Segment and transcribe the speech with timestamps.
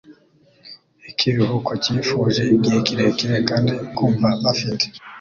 [1.09, 4.85] ikiruhuko cyifuje igihe kirekire, kandi kumva bafite